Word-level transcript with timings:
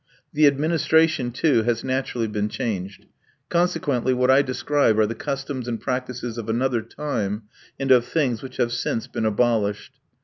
The 0.33 0.47
administration, 0.47 1.29
too, 1.29 1.61
has 1.61 1.83
naturally 1.83 2.25
been 2.25 2.49
changed; 2.49 3.05
consequently 3.49 4.15
what 4.15 4.31
I 4.31 4.41
describe 4.41 4.97
are 4.97 5.05
the 5.05 5.13
customs 5.13 5.67
and 5.67 5.79
practices 5.79 6.39
of 6.39 6.49
another 6.49 6.81
time, 6.81 7.43
and 7.79 7.91
of 7.91 8.03
things 8.05 8.41
which 8.41 8.57
have 8.57 8.71
since 8.71 9.05
been 9.05 9.25
abolished. 9.27 9.99